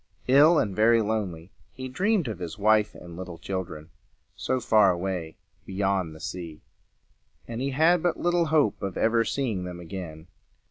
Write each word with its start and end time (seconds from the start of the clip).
Ill 0.27 0.57
and 0.57 0.75
very 0.75 0.99
lonely, 0.99 1.51
he 1.73 1.87
dreamed 1.87 2.27
of 2.27 2.39
his 2.39 2.57
wife 2.57 2.95
and 2.95 3.15
little 3.15 3.37
children 3.37 3.91
so 4.35 4.59
far 4.59 4.89
away 4.89 5.37
beyond 5.63 6.15
the 6.15 6.19
sea; 6.19 6.63
and 7.47 7.61
he 7.61 7.69
had 7.69 8.01
but 8.01 8.17
little 8.17 8.47
hope 8.47 8.81
of 8.81 8.97
ever 8.97 9.23
seeing 9.23 9.63
them 9.63 9.79
again. 9.79 10.25